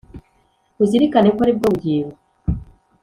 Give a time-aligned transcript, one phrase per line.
[0.83, 2.15] uzirikane ko ari bwo bugingo